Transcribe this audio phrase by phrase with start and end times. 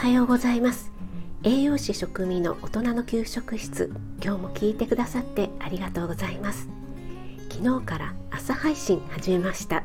[0.00, 0.90] はようございます。
[1.42, 3.92] 栄養士食味の大人の給食室
[4.24, 6.70] 今日も聞いてくださってありがとうございます。
[7.50, 9.84] 昨日から朝配信始めました。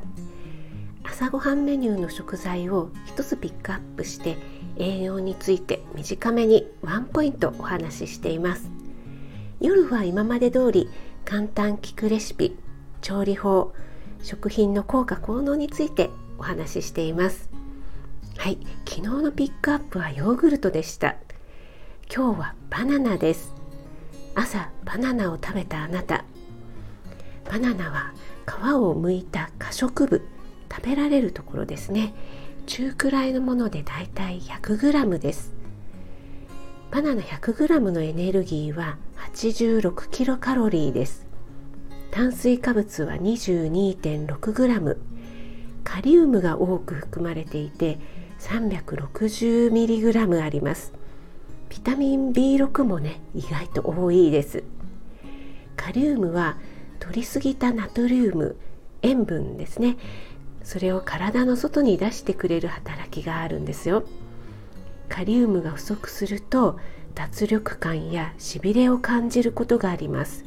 [1.03, 4.37] 朝ごはんメニューの食材を一つピックアップして
[4.77, 8.71] 栄養について短めにワンポイントお話ししています。
[9.59, 10.89] 夜は今まで通り
[11.25, 12.55] 簡単聞くレシピ
[13.01, 13.73] 調理法
[14.23, 17.54] 食品の効果効能についてお話ししています。
[18.37, 21.15] はい昨日のピックアップはヨーグルトでした。
[22.13, 23.53] 今日はバナナです。
[24.35, 26.25] 朝バナナを食べたあなた。
[27.49, 28.13] バナナは
[28.45, 30.27] 皮を剥いた可食部。
[30.71, 32.13] 食べられるところですね。
[32.67, 35.53] 中くらいのものでだいたい 100g です。
[36.91, 38.97] バナナ 100g のエネルギーは
[39.33, 41.25] 86kcal です。
[42.11, 44.97] 炭水化物は 22.6g
[45.83, 47.99] カリウムが多く含まれていて
[48.39, 50.93] 360mg あります。
[51.69, 54.63] ビタミン B6 もね意外と多いです。
[55.75, 56.57] カリウムは
[56.99, 58.57] 取りすぎたナトリウム
[59.01, 59.97] 塩分ですね。
[60.63, 64.03] それを体の外に出してくれる働きがあるんですよ。
[65.09, 66.79] カリウムが不足すると
[67.13, 70.43] 脱力感やしびれを感じることがあります。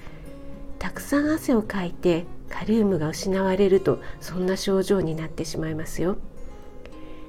[0.79, 6.19] たくさん汗をかいてカリウムが失われるとそんな症状になってしまいますよ。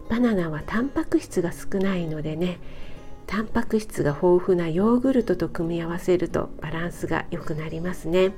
[0.09, 2.57] バナナはタンパク質が少ないのでね
[3.27, 8.31] タンパク質が豊富なヨーグルトと組み合わせるとバランスが良くなりますね。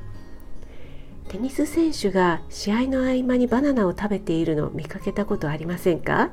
[1.29, 6.31] テニス選手が試合の合間にバナナを食べているのを見かけたことありませんか？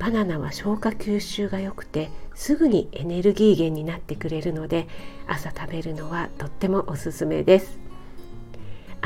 [0.00, 4.88] バナナは消化吸収が良くてすぐにエネルギー源になってくれるので
[5.28, 7.78] 朝食べるのはとってもおすすめです。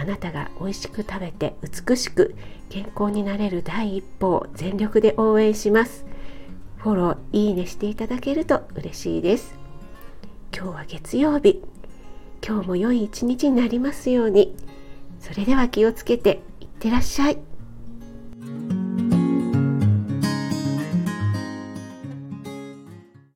[0.01, 2.35] あなたが美味しく食べて美しく
[2.71, 6.07] 健康になれる第一歩を全力で応援します。
[6.79, 9.55] フォローいいねしていただけると嬉しいです。
[10.57, 11.63] 今日は月曜日。
[12.43, 14.57] 今日も良い一日になりますように。
[15.19, 17.50] それでは気をつけていってらっしゃい。